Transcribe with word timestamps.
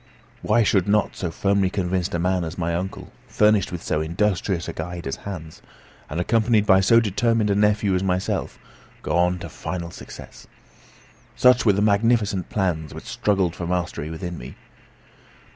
Why 0.41 0.63
should 0.63 0.87
not 0.87 1.15
so 1.15 1.29
firmly 1.29 1.69
convinced 1.69 2.15
a 2.15 2.17
man 2.17 2.43
as 2.43 2.57
my 2.57 2.73
uncle, 2.73 3.11
furnished 3.27 3.71
with 3.71 3.83
so 3.83 4.01
industrious 4.01 4.67
a 4.67 4.73
guide 4.73 5.05
as 5.05 5.17
Hans, 5.27 5.61
and 6.09 6.19
accompanied 6.19 6.65
by 6.65 6.79
so 6.81 6.99
determined 6.99 7.51
a 7.51 7.55
nephew 7.55 7.93
as 7.93 8.01
myself, 8.01 8.57
go 9.03 9.15
on 9.15 9.37
to 9.37 9.47
final 9.47 9.91
success? 9.91 10.47
Such 11.35 11.67
were 11.67 11.73
the 11.73 11.83
magnificent 11.83 12.49
plans 12.49 12.95
which 12.95 13.05
struggled 13.05 13.55
for 13.55 13.67
mastery 13.67 14.09
within 14.09 14.39
me. 14.39 14.55